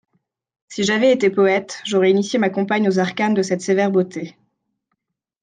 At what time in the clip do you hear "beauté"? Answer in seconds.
3.91-4.35